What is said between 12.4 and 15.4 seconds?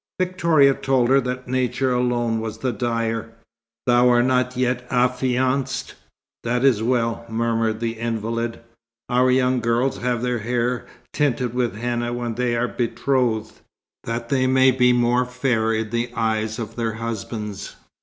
are betrothed, that they may be more